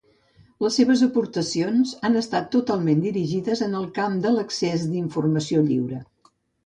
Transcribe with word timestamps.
Les 0.63 0.77
seves 0.79 1.01
aportacions 1.07 1.91
han 2.09 2.17
estat 2.21 2.49
totalment 2.55 3.03
dirigides 3.05 3.61
en 3.67 3.77
el 3.81 3.85
camp 3.99 4.17
de 4.25 4.33
l'accés 4.39 4.87
d'informació 4.95 5.63
lliure. 5.69 6.01